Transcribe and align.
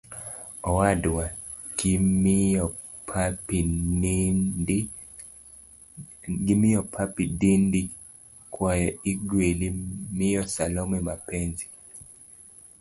Owadwa.gi 0.69 1.93
miyo 6.61 6.81
Papi 6.93 7.23
Dindi 7.39 7.81
kwayo 8.53 8.89
igweli 9.11 9.67
miyo 10.17 10.41
Salome 10.53 10.97
Mapenzi 11.09 11.65